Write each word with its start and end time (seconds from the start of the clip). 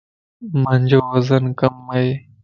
مانجو 0.63 0.99
وزن 1.13 1.43
ڪم 1.59 1.75
ائي. 1.95 2.09